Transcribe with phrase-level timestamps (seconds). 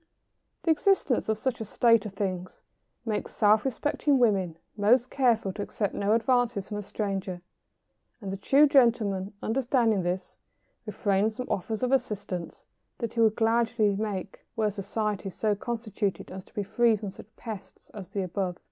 [0.63, 2.63] ]The existence of such a state of things
[3.05, 7.43] makes self respecting women most careful to accept no advances from a stranger,
[8.19, 10.37] and the true gentleman, understanding this,
[10.87, 12.65] refrains from offers of assistance
[12.97, 17.27] that he would gladly make were society so constituted as to be free from such
[17.35, 18.57] pests as the above.